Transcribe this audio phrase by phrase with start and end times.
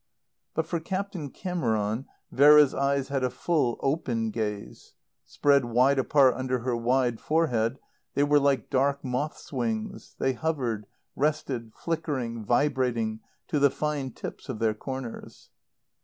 [0.55, 4.95] But for Captain Cameron Vera's eyes had a full, open gaze.
[5.25, 7.77] Spread wide apart under her wide forehead
[8.15, 14.49] they were like dark moth's wings; they hovered, rested, flickering, vibrating to the fine tips
[14.49, 15.51] of their corners.